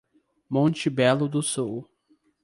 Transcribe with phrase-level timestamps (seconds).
[0.49, 1.85] Monte Belo do Sul